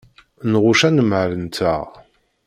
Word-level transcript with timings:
Nɣucc 0.51 0.81
anemhal-nteɣ. 0.87 1.85